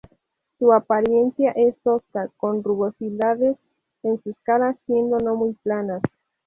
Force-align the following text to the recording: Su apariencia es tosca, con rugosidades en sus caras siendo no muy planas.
Su 0.57 0.73
apariencia 0.73 1.51
es 1.51 1.75
tosca, 1.83 2.27
con 2.37 2.63
rugosidades 2.63 3.55
en 4.01 4.19
sus 4.23 4.35
caras 4.41 4.75
siendo 4.87 5.19
no 5.19 5.35
muy 5.35 5.53
planas. 5.53 6.01